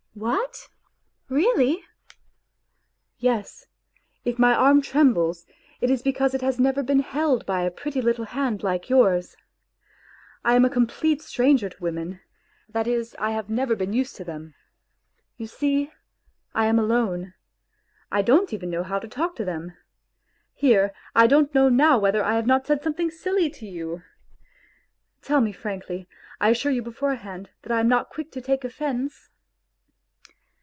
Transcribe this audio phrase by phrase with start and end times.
[0.13, 0.67] "What?
[1.29, 1.85] Really?...""
[3.19, 3.67] Yes;
[4.25, 5.45] if my arm trembles,
[5.79, 9.37] it is because it hag nevgj JbefinJield by a pretty" littIe~^rarnl"liTEe JJ^ours.
[10.43, 12.19] I am a complete stranger to "women;
[12.67, 14.53] that Ts^T" Have nftvftr J^ftnjigpd1o~t.TiRTn.
[15.39, 15.89] _Yau see,
[16.53, 17.35] I am atee r r r
[18.11, 19.77] i~doTi'*t evelTEnovFEow to talk to them.
[20.53, 24.03] Here, I don't know now whether I have not said something silly to you!
[25.21, 26.09] Tell me frankly;
[26.41, 29.29] I assure you beforehand that I am not quick to take offence